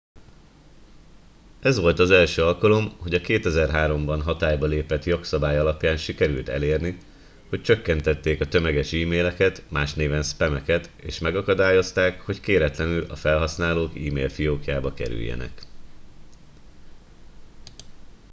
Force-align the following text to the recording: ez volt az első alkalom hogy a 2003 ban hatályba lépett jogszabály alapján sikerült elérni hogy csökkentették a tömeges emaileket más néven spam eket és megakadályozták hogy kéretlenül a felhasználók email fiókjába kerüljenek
ez 1.61 1.77
volt 1.79 1.99
az 1.99 2.11
első 2.11 2.43
alkalom 2.43 2.95
hogy 2.99 3.13
a 3.13 3.21
2003 3.21 4.05
ban 4.05 4.21
hatályba 4.21 4.65
lépett 4.65 5.03
jogszabály 5.03 5.57
alapján 5.57 5.97
sikerült 5.97 6.49
elérni 6.49 6.97
hogy 7.49 7.61
csökkentették 7.61 8.41
a 8.41 8.47
tömeges 8.47 8.93
emaileket 8.93 9.63
más 9.69 9.93
néven 9.93 10.23
spam 10.23 10.53
eket 10.55 10.89
és 10.97 11.19
megakadályozták 11.19 12.21
hogy 12.21 12.39
kéretlenül 12.39 13.05
a 13.11 13.15
felhasználók 13.15 13.95
email 13.95 14.29
fiókjába 14.29 14.93
kerüljenek 14.93 15.61